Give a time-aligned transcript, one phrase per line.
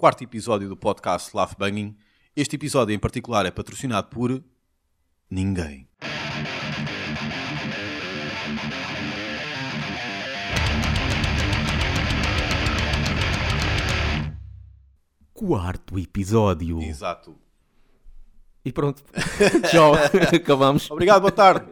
[0.00, 1.94] quarto episódio do podcast Laugh Banging.
[2.34, 4.42] Este episódio em particular é patrocinado por
[5.30, 5.86] ninguém.
[15.34, 16.80] Quarto episódio.
[16.80, 17.36] Exato.
[18.64, 19.04] E pronto.
[19.70, 19.92] Tchau.
[20.34, 20.90] Acabamos.
[20.90, 21.66] Obrigado, boa tarde.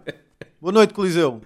[0.60, 1.40] boa noite, Coliseu.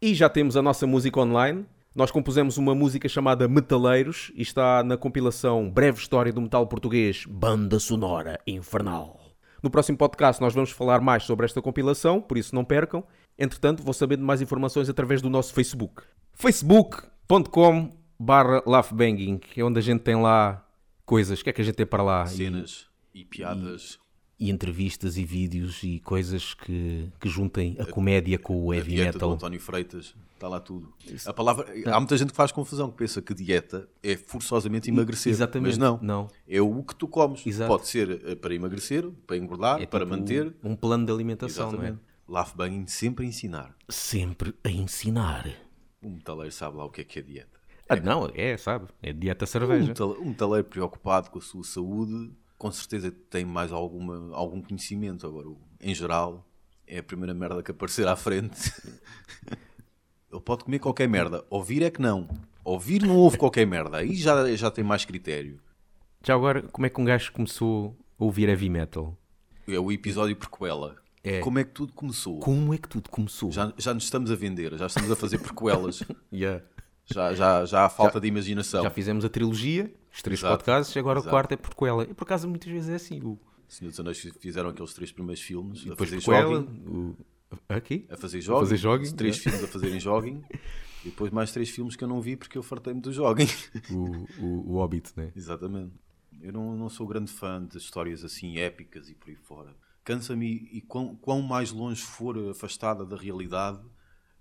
[0.00, 1.66] E já temos a nossa música online.
[1.96, 7.24] Nós compusemos uma música chamada Metaleiros e está na compilação Breve História do Metal Português
[7.26, 9.18] Banda Sonora Infernal.
[9.62, 13.02] No próximo podcast nós vamos falar mais sobre esta compilação, por isso não percam.
[13.38, 16.02] Entretanto, vou sabendo mais informações através do nosso Facebook.
[16.34, 18.62] facebook.com barra
[19.56, 20.68] é onde a gente tem lá
[21.06, 21.40] coisas.
[21.40, 22.26] O que é que a gente tem para lá?
[22.26, 23.98] Cenas e, e piadas.
[24.02, 24.05] E,
[24.38, 28.90] e, entrevistas e vídeos e coisas que, que juntem a, a comédia com o heavy
[28.90, 29.28] dieta metal.
[29.30, 30.92] Do António Freitas, está lá tudo.
[31.24, 35.32] A palavra, há muita gente que faz confusão, que pensa que dieta é forçosamente emagrecer.
[35.32, 35.70] Exatamente.
[35.70, 35.98] Mas não.
[36.02, 36.28] não.
[36.48, 37.46] É o que tu comes.
[37.46, 37.68] Exato.
[37.68, 40.54] Pode ser para emagrecer, para engordar, É para tipo manter.
[40.62, 41.92] Um plano de alimentação, Exatamente.
[41.94, 42.16] não é?
[42.28, 43.76] Laugh Banging sempre a ensinar.
[43.88, 45.48] Sempre a ensinar.
[46.02, 47.56] O metaleiro sabe lá o que é que é dieta.
[47.88, 48.86] Ah, não, é, sabe?
[49.00, 49.86] É dieta Um cerveja.
[49.86, 55.26] metaleiro, um metaleiro preocupado com a sua saúde, com certeza tem mais alguma, algum conhecimento.
[55.26, 55.48] Agora,
[55.80, 56.46] em geral,
[56.86, 58.72] é a primeira merda que aparecer à frente.
[60.30, 61.44] Ele pode comer qualquer merda.
[61.48, 62.28] Ouvir é que não.
[62.64, 63.98] Ouvir não ouve qualquer merda.
[63.98, 65.60] Aí já, já tem mais critério.
[66.22, 69.16] Já agora, como é que um gajo começou a ouvir heavy metal?
[69.68, 70.96] É o episódio prequela.
[71.22, 71.40] É.
[71.40, 72.40] Como é que tudo começou?
[72.40, 73.50] Como é que tudo começou?
[73.50, 76.02] Já, já nos estamos a vender, já estamos a fazer prequelas.
[76.32, 76.62] Yeah.
[77.06, 78.82] Já, já, já há falta de imaginação.
[78.82, 80.54] Já fizemos a trilogia, os três Exato.
[80.54, 81.28] podcasts, e agora Exato.
[81.28, 82.02] o quarto é porquela.
[82.04, 83.20] E por acaso muitas vezes é assim.
[83.22, 83.38] O,
[83.68, 86.66] Senhor dos Anéis fizeram aqueles três primeiros filmes a depois fazer jogging.
[86.86, 87.16] o,
[87.68, 88.06] aqui?
[88.10, 88.60] A fazer jogging.
[88.60, 89.40] fazer jogging, Três é.
[89.40, 90.42] filmes a fazerem jogging.
[91.04, 93.46] E depois mais três filmes que eu não vi porque eu fartei-me do jogging.
[93.92, 95.30] O, o, o Hobbit, né?
[95.36, 95.92] Exatamente.
[96.40, 99.76] Eu não, não sou grande fã de histórias assim épicas e por aí fora.
[100.02, 103.78] Cansa-me e quão, quão mais longe for afastada da realidade,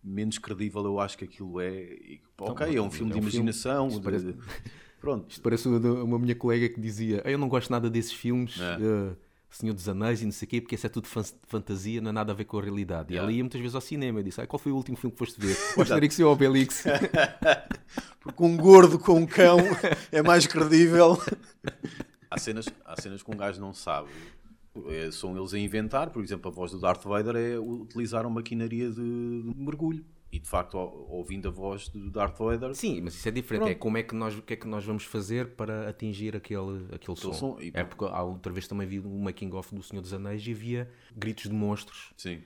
[0.06, 1.74] menos credível eu acho que aquilo é.
[1.74, 3.50] E, ok, é um filme é de um filme.
[3.50, 3.88] imaginação.
[3.88, 4.38] Isto de- parece- de-
[5.02, 5.42] Pronto.
[5.42, 8.74] Parece uma, uma minha colega que dizia: "Ah, Eu não gosto nada desses filmes, É.
[8.82, 9.16] eh,
[9.50, 12.10] Senhor dos Anéis e não sei o quê, porque isso é tudo fan- fantasia, não
[12.10, 13.14] é nada a ver com a realidade.
[13.14, 15.12] E ela ia muitas vezes ao cinema e disse: "Ah, Qual foi o último filme
[15.14, 15.56] que foste ver?
[15.78, 16.84] O Asterix e o Obelix.
[18.20, 19.58] Porque um gordo com um cão
[20.12, 21.18] é mais credível.
[22.30, 24.10] Há cenas, há cenas que um gajo não sabe.
[24.88, 28.36] É, são eles a inventar, por exemplo, a voz do Darth Vader é utilizar uma
[28.36, 29.02] maquinaria de
[29.56, 30.04] mergulho.
[30.32, 33.62] E de facto, ou- ouvindo a voz do Darth Vader, Sim, mas isso é diferente.
[33.62, 33.72] Pronto.
[33.72, 36.86] É como é que nós, o que é que nós vamos fazer para atingir aquele,
[36.94, 37.32] aquele som.
[37.34, 37.58] som.
[37.62, 40.46] E- É porque há outra vez também vi um making of do Senhor dos Anéis
[40.46, 42.12] e havia gritos de monstros.
[42.18, 42.40] sim.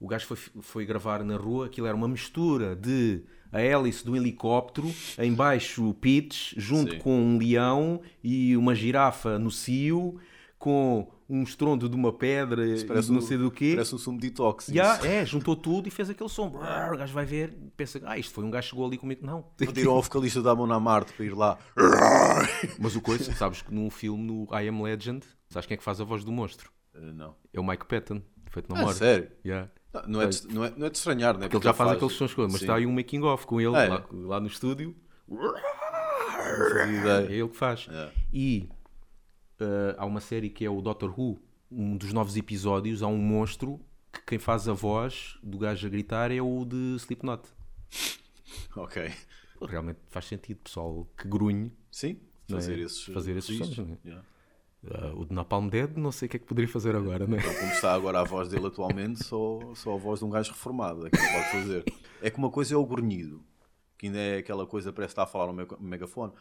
[0.00, 4.14] O gajo foi, foi gravar na rua, aquilo era uma mistura de a hélice do
[4.16, 6.98] helicóptero, em baixo o pitch, junto Sim.
[6.98, 10.18] com um leão e uma girafa no cio,
[10.64, 13.72] com um estrondo de uma pedra e Parece não um- sei do quê.
[13.74, 14.68] Parece um sumo detox.
[14.70, 14.78] Isso.
[15.06, 16.46] é, juntou tudo e fez aquele som.
[16.48, 19.26] O gajo vai ver, pensa, ah, isto foi um gajo que chegou ali comigo.
[19.26, 19.42] Não.
[19.58, 21.58] Pediram ao vocalista da Mona Marte para ir lá.
[22.80, 25.84] Mas o coisa, sabes que num filme, no I Am Legend, sabes quem é que
[25.84, 26.70] faz a voz do monstro?
[26.94, 27.34] Uh, não.
[27.52, 28.96] É o Mike Patton, feito na Ah, morte.
[28.98, 29.28] sério?
[29.44, 29.68] Yeah.
[29.92, 31.40] Não, não é de, não, é, não é de estranhar, né?
[31.42, 32.56] Porque ele já faz, aqueles sons mas Sim.
[32.62, 33.88] está aí um making of com ele é?
[33.88, 34.96] lá, lá no estúdio.
[35.30, 37.26] É ideia.
[37.30, 37.86] ele que faz.
[37.90, 38.10] É.
[38.32, 38.68] E
[39.60, 41.38] eh, há uma série que é o Doctor Who,
[41.70, 43.80] um dos novos episódios, há um monstro
[44.12, 47.42] que quem faz a voz do gajo a gritar é o de Slipknot.
[48.76, 49.10] Ok.
[49.62, 51.72] Realmente faz sentido, pessoal que grunhe.
[51.90, 52.60] Sim, Não é?
[52.60, 54.08] fazer esses, Fazer esses sons, não é?
[54.08, 54.24] Yeah.
[54.90, 57.36] Ah, o de Napalm Dead, não sei o que é que poderia fazer agora, não
[57.38, 57.40] é?
[57.40, 60.52] Então, como está agora a voz dele atualmente, só, só a voz de um gajo
[60.52, 61.84] reformado é que pode fazer.
[62.20, 63.42] É que uma coisa é o grunhido,
[64.04, 66.32] que ainda é aquela coisa que parece estar a falar no mega- megafone.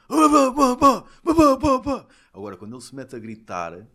[2.34, 3.88] Agora, quando ele se mete a gritar,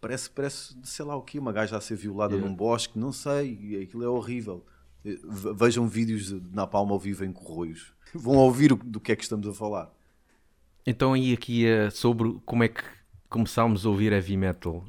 [0.00, 2.50] parece, parece sei lá o quê, uma gaja a ser violada Yeah.
[2.50, 4.64] num bosque, não sei, aquilo é horrível.
[5.04, 7.92] Eh, ve- Vejam vídeos de Napalm ao vivo em Corroios.
[8.14, 9.92] Vão ouvir do que é que estamos a falar.
[10.86, 12.82] Então aí aqui é sobre como é que
[13.28, 14.84] começámos a ouvir heavy metal.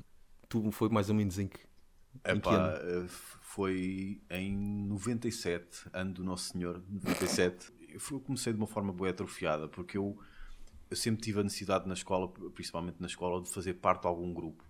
[0.49, 1.59] Tu foi mais ou menos em que...
[2.25, 3.03] Em que Epá, ano?
[3.03, 3.05] eh,
[3.41, 4.55] foi em
[4.87, 7.71] 97, ano do Nosso Senhor, 97.
[7.95, 10.17] Eu comecei de uma forma boa atrofiada, porque eu,
[10.89, 14.33] eu sempre tive a necessidade na escola, principalmente na escola, de fazer parte de algum
[14.33, 14.63] grupo.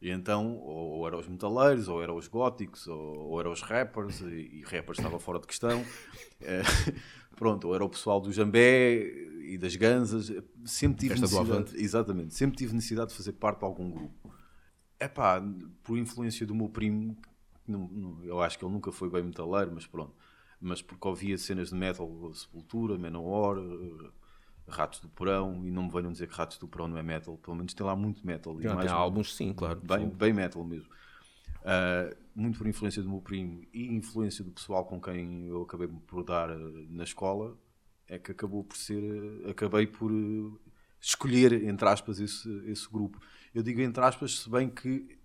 [0.00, 3.62] E então, ou, ou eram os metaleiros, ou eram os góticos, ou, ou eram os
[3.62, 5.84] rappers, e, e rappers estava fora de questão.
[6.44, 6.60] Eh,
[7.36, 9.00] pronto, ou era o pessoal do Jambé
[9.44, 10.26] e das Ganzas.
[10.64, 14.34] Sempre tive Festa necessidade, exatamente, sempre tive necessidade de fazer parte de algum grupo.
[14.98, 15.40] É pá,
[15.84, 17.16] por influência do meu primo,
[18.24, 20.14] eu acho que ele nunca foi bem metaleiro, mas pronto.
[20.64, 24.10] Mas porque ouvia cenas de metal, Sepultura, Manowar, eh,
[24.68, 27.36] Ratos do Porão, e não me venham dizer que Ratos do Porão não é metal,
[27.36, 28.54] pelo menos tem lá muito metal.
[28.54, 29.80] Não, mais tem álbuns, sim, claro.
[29.82, 30.88] bem, bem metal mesmo.
[31.62, 35.88] Uh, muito por influência do meu primo e influência do pessoal com quem eu acabei
[35.88, 37.56] por dar uh, na escola,
[38.08, 40.12] é que acabou por ser, uh, acabei por
[41.00, 43.20] escolher, entre aspas, esse, esse grupo.
[43.52, 45.18] Eu digo entre aspas, se bem que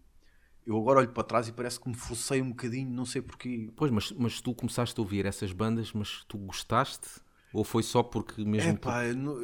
[0.68, 3.70] eu agora olho para trás e parece que me forcei um bocadinho, não sei porquê.
[3.76, 7.08] Pois, mas, mas tu começaste a ouvir essas bandas, mas tu gostaste?
[7.54, 8.74] Ou foi só porque mesmo.
[8.74, 9.36] É pá, eu não,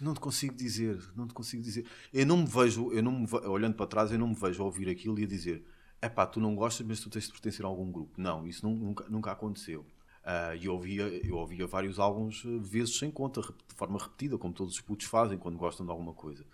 [0.00, 1.86] não te consigo dizer, não te consigo dizer.
[2.12, 4.66] Eu não me vejo, eu não me, olhando para trás, eu não me vejo a
[4.66, 5.64] ouvir aquilo e a dizer
[6.02, 8.14] é pá, tu não gostas, mas tu tens de pertencer a algum grupo.
[8.18, 9.84] Não, isso nu- nunca, nunca aconteceu.
[10.24, 14.38] Ah, E eu, ouvia, eu ouvia vários álbuns eh, vezes sem conta, de forma repetida,
[14.38, 16.46] como todos os putos fazem quando gostam de alguma coisa.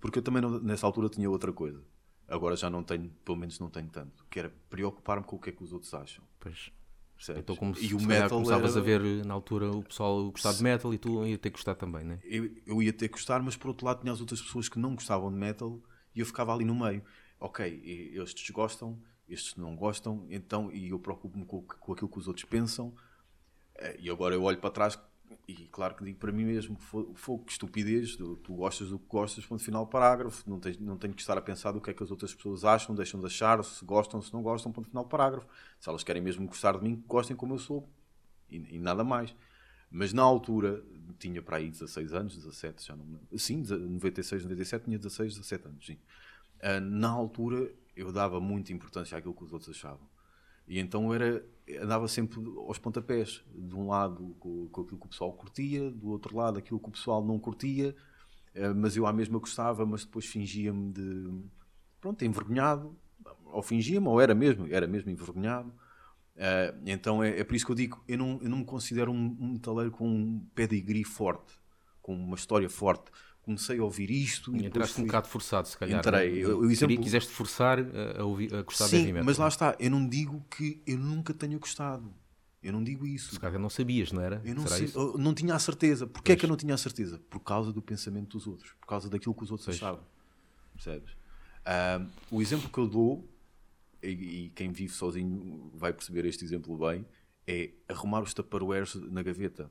[0.00, 1.82] Porque eu também não- nessa altura tinha outra coisa.
[2.30, 5.50] Agora já não tenho, pelo menos não tenho tanto, que era preocupar-me com o que
[5.50, 6.24] é que os outros acham.
[6.38, 6.70] Pois.
[7.16, 7.42] percebes?
[7.42, 10.52] Então, como e se, o metal começavas era- a ver na altura o pessoal gostar
[10.52, 12.18] de metal e tu ia ter que gostar também, né?
[12.24, 14.78] eu, eu ia ter que gostar, mas por outro lado tinha as outras pessoas que
[14.78, 15.80] não gostavam de metal
[16.14, 17.02] e eu ficava ali no meio.
[17.38, 17.82] Ok,
[18.14, 18.98] estes gostam,
[19.28, 22.94] estes não gostam, então, e eu preocupo-me com, com aquilo que os outros pensam.
[23.76, 24.98] Eh, E agora eu olho para trás
[25.48, 28.98] e claro que digo para mim mesmo: fo- fogo, que estupidez, tu, tu gostas do
[28.98, 30.48] que gostas, ponto final, parágrafo.
[30.48, 32.64] Não, tens, não tenho que estar a pensar do que é que as outras pessoas
[32.64, 35.46] acham, deixam de achar, se gostam, se não gostam, ponto final, parágrafo.
[35.78, 37.88] Se elas querem mesmo gostar de mim, gostem como eu sou
[38.50, 39.34] e, e nada mais.
[39.90, 40.82] Mas na altura,
[41.18, 43.38] tinha para aí 16 anos, 17, já não me lembro.
[43.38, 45.98] Sim, 96, 97, tinha 16, 17 anos, sim.
[46.62, 50.06] Ah, na altura, eu dava muita importância àquilo que os outros achavam.
[50.70, 51.44] E então era,
[51.82, 53.42] andava sempre aos pontapés.
[53.52, 56.88] De um lado com, com aquilo que o pessoal curtia, do outro lado aquilo que
[56.88, 57.92] o pessoal não curtia,
[58.54, 61.42] ah, mas eu à mesma gostava, mas depois fingia-me de.
[62.00, 62.96] Pronto, envergonhado.
[63.46, 65.70] Ou fingia-me, ou era mesmo, era mesmo envergonhado.
[66.36, 69.10] Uh, então é, é por isso que eu digo, eu não, eu não me considero
[69.10, 71.52] um, um metaleiro com um pedigree forte,
[72.00, 73.10] com uma história forte.
[73.42, 75.98] Comecei a ouvir isto e depois Entraste um fui- bocado forçado, se calhar.
[76.00, 76.30] Entrei.
[76.32, 76.38] né?
[76.38, 77.78] Eu- Queria- exemplo- Quiseste forçar
[78.18, 79.24] a, ouvir, a gostar de heavy Sim, metal.
[79.26, 82.12] mas lá está, eu não digo que eu nunca tenha gostado.
[82.62, 83.32] Eu não digo isso.
[83.32, 84.42] Se calhar não sabias, não era?
[84.44, 86.06] Eu não, sei- eu não tinha a certeza.
[86.06, 87.18] Porquê é que eu não tinha a certeza?
[87.30, 88.72] Por causa do pensamento dos outros.
[88.78, 90.04] Por causa daquilo que os outros achavam.
[90.74, 91.10] Percebes?
[91.64, 93.26] Ah, o exemplo que eu dou,
[94.02, 97.06] e, e quem vive sozinho vai perceber este exemplo bem,
[97.46, 99.70] é arrumar os tupperwares na gaveta.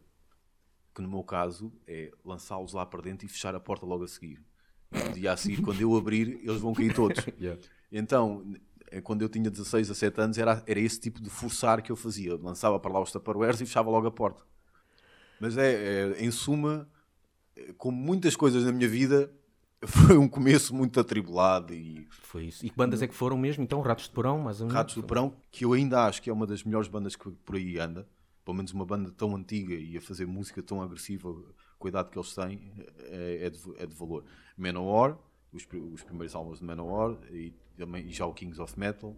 [0.93, 4.07] Que no meu caso é lançá-los lá para dentro e fechar a porta logo a
[4.07, 4.43] seguir.
[4.91, 7.25] E no dia a seguir, quando eu abrir, eles vão cair todos.
[7.39, 7.61] Yeah.
[7.91, 8.43] Então,
[8.91, 11.91] eh, quando eu tinha 16 a 17 anos, era, era esse tipo de forçar que
[11.91, 12.31] eu fazia.
[12.31, 14.43] Eu lançava para lá os tupperwares e fechava logo a porta.
[15.39, 16.87] Mas é, é, em suma,
[17.55, 19.31] eh, como muitas coisas na minha vida,
[19.85, 22.65] foi um começo muito atribulado e Foi isso.
[22.65, 23.63] E que bandas é que foram mesmo?
[23.63, 24.75] Então, Ratos de Porão, mais ou menos?
[24.75, 27.55] Ratos do Perão, que eu ainda acho que é uma das melhores bandas que por
[27.55, 28.07] aí anda.
[28.49, 31.31] Pelo menos uma banda tão antiga e a fazer música tão agressiva,
[31.77, 34.25] com a idade que eles têm, é, é de, é de valor.
[34.57, 35.19] Manowar,
[35.53, 39.15] os, os primeiros álbuns de Manowar e, também, e já o Kings of Metal,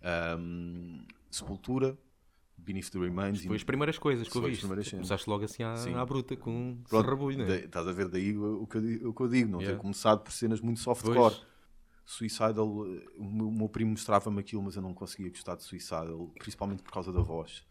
[0.00, 1.98] ahm, Sepultura,
[2.56, 3.44] Beneath the Remains.
[3.44, 4.56] Foi as primeiras coisas que eu vi.
[4.56, 7.64] Começaste logo assim à, à bruta, com um serrabulho, não é?
[7.64, 9.76] Estás a ver daí o, que eu, o que eu digo, não Yeah.
[9.76, 11.16] ter começado por cenas muito softcore.
[11.16, 11.46] Pois.
[12.04, 16.32] Suicidal, o meu, o meu primo mostrava-me aquilo, mas eu não conseguia gostar de Suicidal,
[16.38, 17.66] principalmente por causa da voz.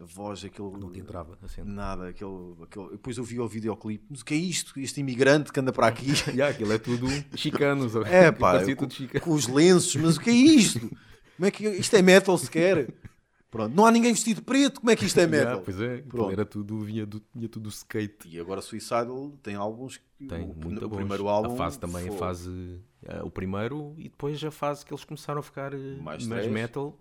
[0.00, 0.70] A voz, aquele.
[0.72, 1.62] Não te entrava, assim.
[1.62, 2.30] Nada, aquele,
[2.62, 2.90] aquele.
[2.90, 4.78] Depois eu vi o videoclipe, mas o que é isto?
[4.78, 6.06] Este imigrante que anda para aqui.
[6.34, 7.06] Yeah, aquilo é tudo
[7.36, 7.94] chicanos.
[8.06, 9.24] É pá, tudo chicano.
[9.24, 10.80] com os lenços, mas o que é isto?
[11.36, 12.92] Como é que isto é metal sequer?
[13.50, 15.46] Pronto, não há ninguém vestido de preto, como é que isto é metal?
[15.46, 16.32] Yeah, pois é, aquilo Pronto.
[16.32, 18.26] era tudo, vinha do, vinha tudo do skate.
[18.28, 20.96] E agora Suicidal tem álbuns que Tem o, muito o bons.
[20.96, 22.80] primeiro álbum a fase também, a foi- fase.
[23.04, 26.48] eh, o primeiro e depois a fase que eles começaram a ficar eh, Mais mais
[26.50, 26.98] metal.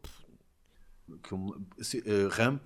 [1.24, 1.60] que eu
[2.06, 2.62] eh, Ramp,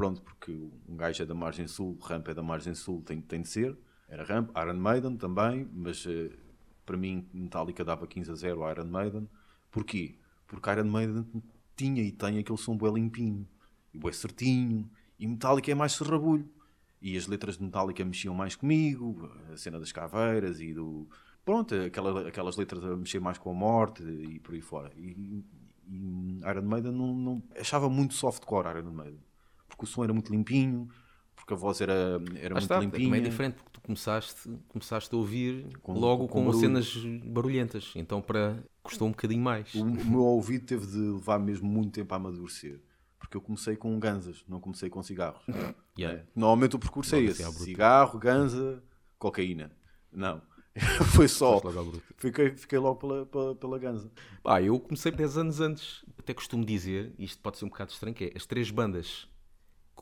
[0.00, 0.50] pronto, porque
[0.88, 3.76] um gajo é da margem sul, Ramp é da margem sul, tem, tem de ser.
[4.08, 6.30] Era Ramp, Iron Maiden também, mas eh,
[6.86, 9.28] para mim Metallica dava 15 a 0 a Iron Maiden.
[9.70, 10.16] Porquê?
[10.46, 11.26] Porque Iron Maiden
[11.76, 13.46] tinha e tem aquele som bué limpinho,
[13.92, 16.48] e bué certinho, e Metallica é mais serrabulho.
[17.02, 21.06] E as letras de Metallica mexiam mais comigo, a cena das caveiras e do...
[21.44, 24.90] Pronto, aquela, aquelas letras a mexer mais com a morte e por aí fora.
[24.96, 25.44] E,
[25.86, 29.29] e Iron Maiden não, não- achava muito softcore Iron Maiden
[29.80, 30.88] porque o som era muito limpinho
[31.34, 35.14] porque a voz era, era muito está, limpinha também é diferente porque tu começaste, começaste
[35.14, 36.60] a ouvir Com- logo com com, barulho.
[36.60, 36.94] cenas
[37.24, 37.92] barulhentas.
[37.96, 39.74] Então para custou um bocadinho mais.
[39.74, 42.80] o, o meu ouvido teve de levar mesmo muito tempo a amadurecer
[43.18, 45.42] porque eu comecei com ganzas não comecei com cigarros
[45.98, 46.18] Yeah.
[46.18, 46.26] né?
[46.34, 47.64] normalmente o percurso é esse assim bruta.
[47.64, 48.82] cigarro, ganza,
[49.18, 49.70] cocaína
[50.12, 50.40] não,
[51.14, 54.10] foi só logo fiquei, fiquei logo pela, pela, pela ganza
[54.64, 56.04] eu comecei 10 anos antes.
[56.18, 59.26] Até costumo dizer, e isto pode ser um bocado estranho, que é as três bandas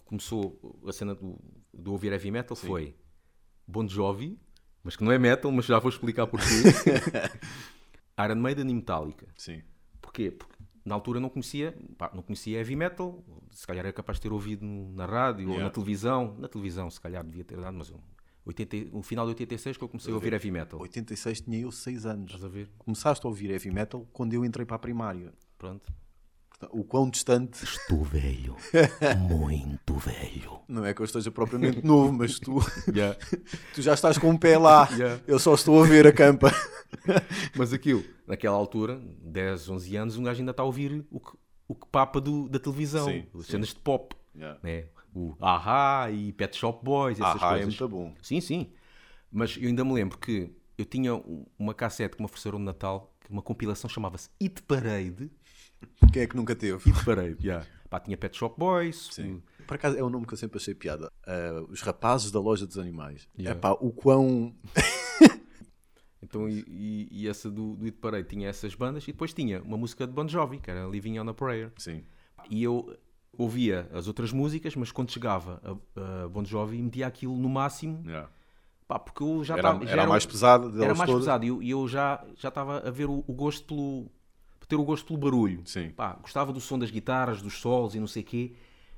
[0.05, 1.38] começou a cena do,
[1.73, 2.97] do ouvir heavy metal foi
[3.67, 4.38] Bon Jovi,
[4.83, 6.47] mas que não é metal, mas já vou explicar porquê.
[8.25, 9.26] Iron Maiden e Metallica.
[9.37, 9.62] Sim.
[10.00, 10.31] Porquê?
[10.31, 14.23] Porque na altura não conhecia, pá, não conhecia heavy metal, se calhar era capaz de
[14.23, 15.64] ter ouvido no- na rádio ou Yeah.
[15.64, 16.35] na televisão.
[16.38, 18.00] Na televisão, se calhar devia ter dado, mas eu-
[18.45, 20.81] 80, o final de 86 que eu comecei a ouvir heavy metal.
[20.81, 22.26] 86 tinha eu 6 anos.
[22.33, 22.71] Estás a ver?
[22.78, 25.33] Começaste a ouvir heavy metal quando eu entrei para a primária.
[25.59, 25.93] Pronto.
[26.73, 28.57] O quão distante, Estou velho.
[29.29, 30.61] Muito velho.
[30.67, 32.59] não é que eu esteja propriamente novo, mas tu,
[32.93, 33.17] Yeah.
[33.75, 34.88] tu já estás com um pé lá.
[34.93, 35.23] Yeah.
[35.27, 36.50] Eu só estou a ver a campa.
[37.57, 41.31] Mas aquilo, naquela altura, 10, 11 anos, um gajo ainda está a ouvir o que,
[41.69, 43.53] o que papa do, da televisão, Sim, as sim.
[43.53, 44.59] cenas de pop, Yeah.
[44.62, 44.85] né?
[45.15, 47.65] o Aha e Pet Shop Boys, essas é coisas.
[47.67, 48.15] muito bom.
[48.23, 48.71] Sim, sim.
[49.33, 52.65] Mas eu ainda me lembro que eu tinha um- uma cassete que me ofereceram no
[52.65, 55.31] Natal, que uma compilação chamava-se It Parade.
[56.13, 56.91] Quem é que nunca teve?
[56.91, 57.67] It Parade, yeah.
[57.91, 59.09] Pá, tinha Pet Shop Boys.
[59.13, 59.43] Sim.
[59.67, 61.11] Por acaso é um nome que eu sempre achei piada.
[61.27, 63.29] Ah, os rapazes da loja dos animais.
[63.39, 63.59] Yeah.
[63.59, 64.55] Epá, o quão.
[66.23, 69.63] Então, e, e- e essa do, do It Parade tinha essas bandas e depois tinha
[69.63, 71.73] uma música de Bon Jovi, que era Living on a Prayer.
[71.79, 72.03] Sim.
[72.51, 72.97] E eu
[73.37, 75.61] ouvia as outras músicas, mas quando chegava
[75.97, 78.29] a, a Bon Jovi metia aquilo no máximo, Yeah.
[78.89, 79.87] pá, porque eu já Era, estava...
[79.87, 81.25] já era a mais delas Era mais todas.
[81.25, 84.11] pesado e eu, e eu já já estava a ver o, o gosto pelo...
[84.69, 85.63] ter o gosto pelo barulho.
[85.65, 85.91] Sim.
[85.91, 88.53] Pá, gostava do som das guitarras, dos solos e não sei o quê.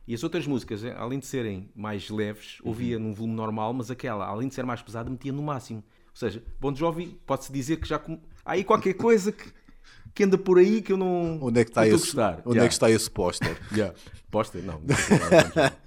[0.07, 3.05] E as outras músicas, eh, além de serem mais leves, ouvia Uhum.
[3.05, 5.85] num volume normal, mas aquela, além de ser mais pesada, metia no máximo.
[6.09, 7.99] Ou seja, Bon Jovi, pode-se dizer que já...
[7.99, 9.53] com- Há aí qualquer coisa que,
[10.13, 11.39] que anda por aí que eu não...
[11.41, 12.39] Onde é que está esse, gostar.
[12.45, 12.65] onde Yeah.
[12.65, 13.57] é que está esse póster?
[13.73, 13.95] Yeah.
[14.31, 14.63] Póster?
[14.65, 14.81] Não.
[14.81, 14.87] não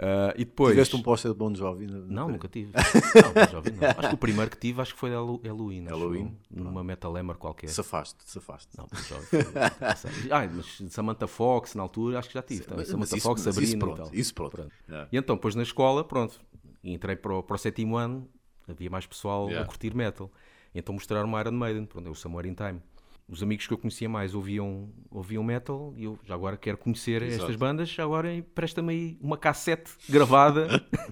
[0.00, 0.70] Ah, e depois...
[0.72, 1.86] Tiveste um póster de Bon Jovi?
[1.86, 2.70] Não, nunca tive.
[2.72, 3.88] Não, Bon Jovi não.
[3.88, 5.86] Acho que o primeiro que tive acho que foi Halloween.
[5.86, 6.36] Halloween?
[6.50, 7.68] Numa Metal Hammer qualquer.
[7.68, 8.68] Safaste, safaste.
[8.78, 9.26] Não, Bon Jovi.
[9.26, 9.42] foi-
[10.30, 12.64] Ah, mas Samantha Fox na altura acho que já tive.
[12.74, 14.10] Mas- Samantha isso- Fox, Sabrina isso e pronto, tal.
[14.14, 14.68] isso pronto.
[14.88, 15.08] Yeah.
[15.12, 16.40] E então, depois na escola, pronto,
[16.84, 18.28] entrei para o, para o sétimo ano,
[18.68, 19.64] havia mais pessoal Yeah.
[19.64, 20.30] a curtir metal.
[20.74, 22.80] Então mostraram Iron Maiden, pronto, é o Somewhere in Time.
[23.28, 27.22] Os amigos que eu conhecia mais ouviam, ouviam metal e eu já agora quero conhecer
[27.22, 27.58] estas Exato.
[27.58, 30.66] bandas, já agora presta-me aí uma cassete gravada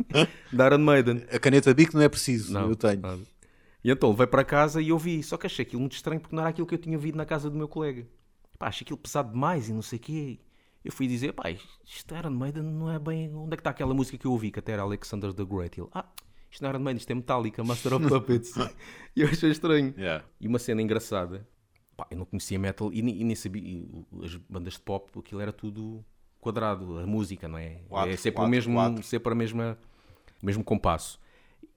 [0.50, 1.24] da Iron Maiden.
[1.30, 3.00] A caneta Bic não é preciso, eu tenho.
[3.00, 3.20] nada.
[3.84, 6.42] E então levei para casa e ouvi, só que achei aquilo muito estranho porque não
[6.42, 8.06] era aquilo que eu tinha ouvido na casa do meu colega.
[8.58, 10.38] Pá, achei aquilo pesado demais e não sei o quê.
[10.84, 13.32] Eu fui dizer, pá, isto Iron Maiden não é bem.
[13.34, 15.78] Onde é que está aquela música que eu ouvi, que até era Alexander the Great?
[15.78, 16.06] Ele, ah,
[16.50, 18.54] isto não é Iron Maiden, isto é Metallica, Master of Puppets.
[19.14, 19.94] e eu achei estranho.
[19.96, 20.24] Yeah.
[20.40, 21.46] E uma cena engraçada,
[21.96, 25.10] pá, eu não conhecia metal e, nem- e nem sabia, e as bandas de pop,
[25.18, 26.04] aquilo era tudo
[26.40, 27.80] quadrado, a música, não é?
[27.88, 29.02] Quatro, é sempre quatro, o mesmo, quatro.
[29.02, 29.78] sempre a mesma,
[30.42, 31.18] o mesmo compasso.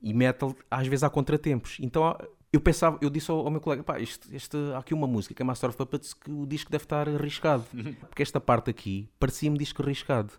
[0.01, 1.77] E metal, às vezes há contratempos.
[1.81, 2.15] Então
[2.53, 5.33] eu pensava, eu disse ao, ao meu colega, pá, este, este, há aqui uma música
[5.33, 7.63] que é Master of Puppets que o disco deve estar arriscado.
[8.09, 10.33] Porque esta parte aqui parecia-me disco arriscado.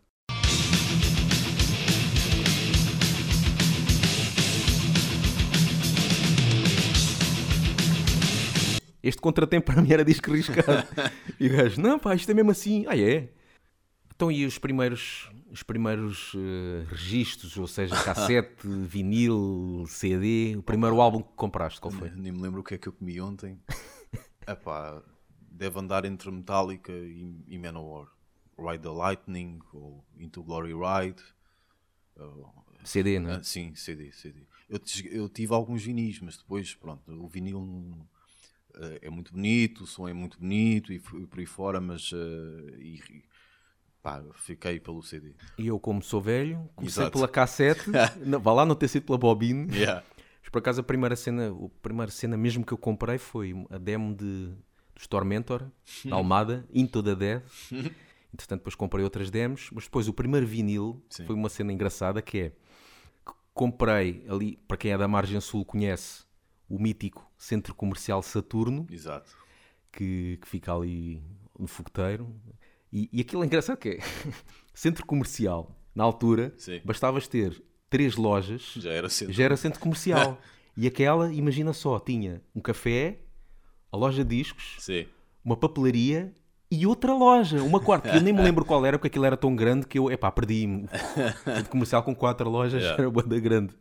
[9.02, 10.86] Este contratempo para mim era disco arriscado.
[11.38, 12.84] e o gajo, não pá, isto é mesmo assim.
[12.86, 13.30] Ah, é?
[14.14, 21.00] Então e os primeiros, os primeiros eh, registros, ou seja, cassete, vinil, CD, o primeiro
[21.00, 22.10] álbum que compraste, qual foi?
[22.10, 23.58] Nem me lembro o que é que eu comi ontem.
[24.46, 25.02] Epá,
[25.50, 28.08] deve andar entre Metallica e, e Manowar.
[28.58, 31.22] Ride the Lightning ou Into Glory Ride.
[32.84, 33.34] CD, não é?
[33.36, 34.40] Ah, sim, CD, CD.
[34.68, 34.78] Eu,
[35.10, 38.06] eu tive alguns vinis, mas depois, pronto, o vinil não-
[39.02, 43.22] é muito bonito, o som é muito bonito e, por aí fora, mas eh, e-
[44.02, 45.34] pá, fiquei pelo CD.
[45.58, 47.12] E eu, como sou velho, comecei Exato.
[47.18, 47.84] pela cassete,
[48.42, 49.74] vá lá não ter sido pela bobine.
[49.74, 50.02] Yeah.
[50.40, 53.78] Mas por acaso a primeira cena, a primeira cena mesmo que eu comprei foi a
[53.78, 54.50] demo de,
[54.94, 55.70] dos Tormentor,
[56.04, 57.42] da Almada, Into the Dead.
[58.32, 61.26] Entretanto, depois comprei outras demos, mas depois o primeiro vinil Sim.
[61.26, 65.64] foi uma cena engraçada que é que comprei ali, para quem é da margem sul
[65.64, 66.24] conhece,
[66.70, 69.36] o mítico Centro Comercial Saturno, Exato.
[69.92, 71.22] que, que fica ali
[71.58, 72.32] no fogueteiro.
[72.92, 73.98] E, e aquilo é engraçado que é
[74.72, 76.80] centro comercial, na altura, Sim.
[76.84, 79.32] bastavas ter três lojas, Já era cedo.
[79.32, 80.38] já era centro comercial.
[80.76, 83.18] e aquela, imagina só, tinha um café,
[83.92, 85.06] a loja de discos, Sim.
[85.44, 86.32] uma papelaria
[86.70, 88.08] e outra loja, uma quarta.
[88.10, 90.30] que Eu nem me lembro qual era, porque aquilo era tão grande que eu, epá,
[90.30, 90.86] perdi-me.
[91.44, 93.02] Centro comercial com quatro lojas Yeah.
[93.02, 93.74] era banda grande.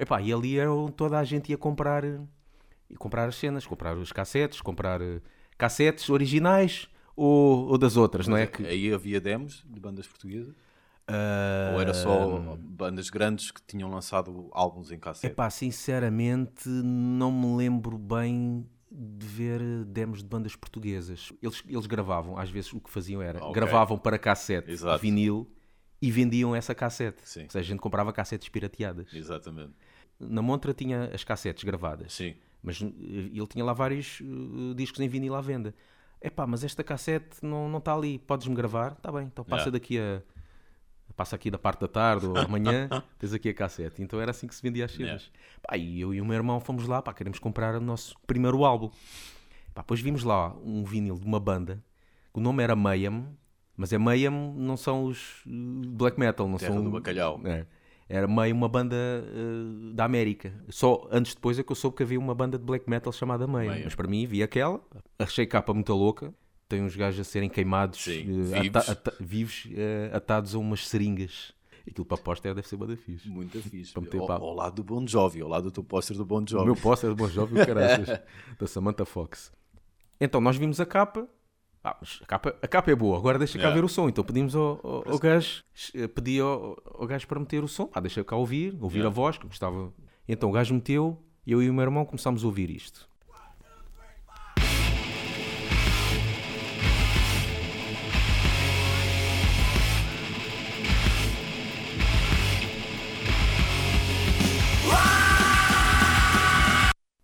[0.00, 2.18] Epá, e ali era onde toda a gente ia comprar, eh,
[2.88, 5.20] ia comprar as cenas, comprar os cassetes, comprar eh,
[5.58, 8.46] cassetes originais ou, ou das outras, não é?
[8.46, 10.54] Que, Aí havia demos de bandas portuguesas?
[11.06, 15.32] Ah, Ou era só bandas grandes que tinham lançado álbuns em cassete?
[15.32, 21.30] Epá, sinceramente não me lembro bem de ver eh, demos de bandas portuguesas.
[21.42, 23.52] Eles, eles gravavam, às vezes o que faziam era, Ok.
[23.52, 25.02] gravavam para cassete, Exato.
[25.02, 25.46] vinil,
[26.02, 27.20] e vendiam essa cassete.
[27.28, 27.42] Sim.
[27.44, 29.12] Ou seja, a gente comprava cassetes pirateadas.
[29.12, 29.74] Exatamente.
[30.20, 32.12] Na montra tinha as cassetes gravadas.
[32.12, 32.34] Sim.
[32.62, 35.74] Mas uh, ele tinha lá vários uh, discos em vinil à venda.
[36.20, 38.92] Epá, mas esta cassete não está ali, podes-me gravar?
[38.92, 39.72] Está bem, então passa Yeah.
[39.72, 40.22] daqui a...
[41.16, 44.00] Passa aqui da parte da tarde ou amanhã, tens aqui a cassete.
[44.00, 45.30] Então era assim que se vendia as cenas.
[45.60, 48.64] Pá, e eu e o meu irmão fomos lá, pá, queremos comprar o nosso primeiro
[48.64, 48.90] álbum.
[49.74, 51.82] Pá, depois vimos lá um vinil de uma banda,
[52.32, 53.26] o nome era Mayhem,
[53.76, 56.84] mas é Mayhem, não são os uh, black metal, não Terra são...
[56.84, 57.40] do bacalhau.
[57.44, 57.66] É.
[58.12, 60.52] Era meio uma banda uh, da América.
[60.68, 63.46] Só antes depois é que eu soube que havia uma banda de black metal chamada.
[63.46, 63.84] Mayhem.
[63.84, 64.80] Mas para mim, vi aquela,
[65.16, 66.34] achei capa muito louca.
[66.68, 68.88] Tem uns gajos a serem queimados, Sim, uh, vivos.
[68.88, 71.52] ata- vivos, uh, atados a umas seringas.
[71.88, 73.28] Aquilo para póster deve ser bada fixe.
[73.28, 73.92] Muito fixe.
[73.92, 76.42] Para meter Ao, ao lado do Bon Jovi, ao lado do teu póster do Bon
[76.42, 76.64] O Jovi.
[76.66, 78.20] meu póster de Bon Jovi, o caraças,
[78.58, 79.52] da Samantha Fox.
[80.20, 81.28] Então, nós vimos a capa.
[81.82, 83.80] Ah, mas a capa, a capa é boa, agora deixa cá Yeah.
[83.80, 84.08] ver o som.
[84.08, 87.88] Então pedimos ao, ao, ao gajo, eh, pedi ao, ao gajo para meter o som.
[87.94, 89.08] Ah, deixa cá ouvir, ouvir Yeah.
[89.08, 89.92] a voz, que gostava.
[90.28, 93.08] Então o gajo meteu, eu e o meu irmão começámos a ouvir isto.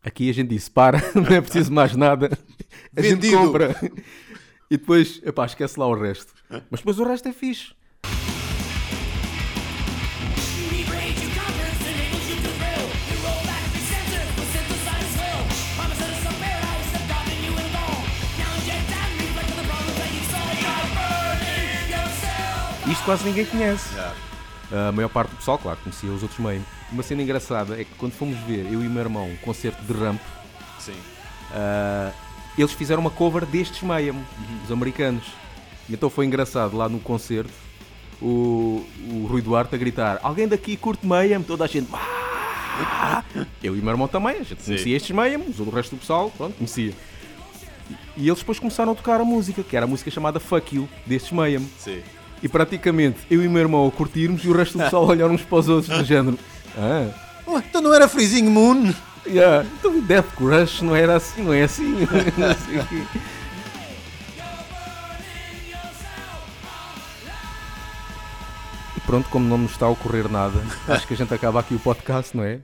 [0.02, 2.30] Aqui a gente disse, para, não é preciso mais nada.
[2.96, 3.36] A gente Vendido.
[3.38, 3.74] compra.
[4.70, 6.34] E depois, epá, esquece lá o resto.
[6.70, 7.72] Mas depois o resto é fixe.
[22.90, 23.88] Isto quase ninguém conhece.
[24.72, 26.64] A maior parte do pessoal, claro, conhecia os outros meio.
[26.90, 29.82] Uma cena engraçada é que quando fomos ver, eu e o meu irmão, um concerto
[29.82, 30.20] de ramp,
[30.78, 30.96] Sim.
[31.52, 32.12] ah,
[32.62, 34.14] eles fizeram uma cover destes Mayhem,
[34.64, 35.24] os americanos.
[35.88, 37.50] E então foi engraçado lá no concerto
[38.20, 41.42] o, o Rui Duarte a gritar: Alguém daqui curte Mayhem?
[41.42, 41.88] Toda a gente.
[41.92, 43.22] "Ah!"
[43.62, 44.66] Eu e o meu irmão também, a gente Sim.
[44.72, 46.92] conhecia estes Mayhem, o resto do pessoal, pronto, conhecia.
[48.16, 50.88] E, eles depois começaram a tocar a música, que era a música chamada Fuck You,
[51.06, 51.66] destes Mayhem.
[51.78, 52.00] Sim.
[52.42, 55.06] E praticamente eu e o meu irmão a curtirmos e o resto do pessoal a
[55.06, 56.38] olhar uns para os outros do género.
[56.76, 57.08] Ah,
[57.48, 58.92] Oh, então não era Freezing Moon?
[59.24, 59.64] yeah.
[59.78, 61.90] então Death Crush não era assim, não é assim.
[61.92, 63.02] Não o quê.
[68.96, 71.74] E pronto, como não nos está a ocorrer nada, acho que a gente acaba aqui
[71.74, 72.60] o podcast, não é?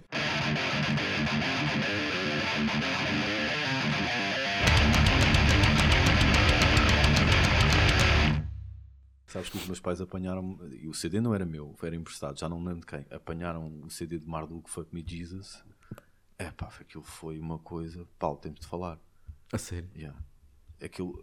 [9.27, 12.49] Sabes que os meus pais apanharam e o CD não era meu, era emprestado, já
[12.49, 13.05] não me lembro de quem.
[13.11, 15.61] Apanharam o CD de Marduk, Fuck Me Jesus.
[16.43, 18.07] É pá, aquilo foi uma coisa.
[18.19, 18.99] Paulo, temos de falar.
[19.53, 19.89] A sério.
[19.95, 20.19] Yeah.
[20.83, 21.23] Aquilo,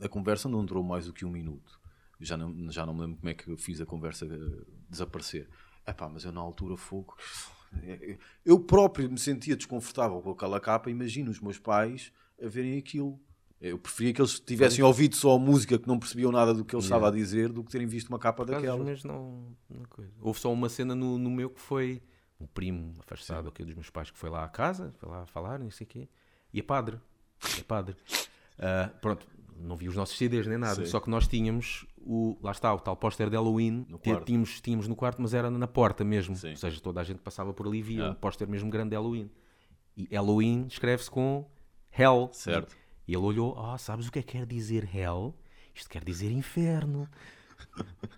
[0.00, 1.80] a, a conversa não durou mais do que um minuto.
[2.20, 5.48] Já não, já não me lembro como é que eu fiz a conversa eh, desaparecer.
[5.84, 7.16] É pá, mas eu na altura fogo.
[8.44, 10.90] Eu próprio me sentia desconfortável com aquela capa.
[10.90, 13.20] Imagino os meus pais a verem aquilo.
[13.60, 16.74] Eu preferia que eles tivessem ouvido só a música que não percebiam nada do que
[16.74, 18.82] ele estava a dizer do que terem visto uma capa Por daquela.
[18.82, 20.12] Mas não, não coisa.
[20.20, 22.02] Houve só uma cena no, no meu que foi
[22.40, 25.58] um primo afastado aqui dos meus pais que foi lá à casa, foi lá falar,
[25.58, 26.08] não sei o quê,
[26.52, 26.98] e é padre.
[27.58, 27.96] É padre.
[28.58, 29.26] Ah, pronto,
[29.58, 30.86] não vi os nossos CDs nem nada, Sim.
[30.86, 32.36] só que nós tínhamos o.
[32.42, 33.86] Lá está, o tal póster de Halloween.
[34.24, 36.36] Tínhamos, tínhamos no quarto, mas era na porta mesmo.
[36.36, 36.50] Sim.
[36.50, 38.10] Ou seja, toda a gente passava por ali e via Ah.
[38.10, 39.30] um póster mesmo grande de Halloween.
[39.96, 41.48] E Halloween escreve-se com
[41.96, 42.28] Hell.
[42.32, 42.76] Certo.
[43.08, 45.34] E ele olhou, ah, sabes o que é que quer dizer Hell?
[45.74, 47.08] Isto quer dizer inferno.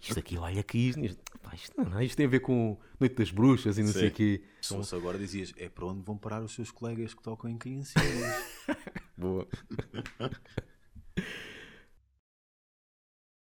[0.00, 3.16] Isto aqui, olha aqui, isto, pá, isto, não, não, isto tem a ver com Noite
[3.16, 4.42] das Bruxas e não sei o quê.
[4.60, 7.58] Se fosse agora dizias, é para onde vão parar os seus colegas que tocam em
[7.58, 8.44] criancinhas.
[9.16, 9.46] Boa.